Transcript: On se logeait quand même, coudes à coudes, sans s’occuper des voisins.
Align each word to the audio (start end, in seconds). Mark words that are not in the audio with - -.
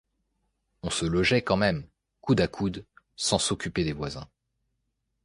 On 0.81 0.89
se 0.89 1.05
logeait 1.05 1.43
quand 1.43 1.57
même, 1.57 1.87
coudes 2.21 2.41
à 2.41 2.47
coudes, 2.47 2.85
sans 3.15 3.37
s’occuper 3.37 3.83
des 3.83 3.93
voisins. 3.93 4.27